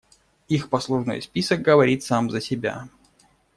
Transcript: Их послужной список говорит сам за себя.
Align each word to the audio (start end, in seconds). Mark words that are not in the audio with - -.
Их 0.47 0.69
послужной 0.69 1.21
список 1.21 1.61
говорит 1.61 2.01
сам 2.03 2.31
за 2.31 2.41
себя. 2.41 2.89